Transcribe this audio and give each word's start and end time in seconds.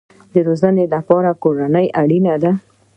د 0.33 0.35
روزنې 0.47 0.85
لپاره 0.95 1.39
کورنۍ 1.43 1.87
اړین 2.01 2.25
ده 2.43 2.51